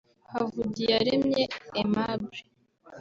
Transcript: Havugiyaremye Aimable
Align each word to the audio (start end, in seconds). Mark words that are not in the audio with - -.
Havugiyaremye 0.31 1.43
Aimable 1.79 2.39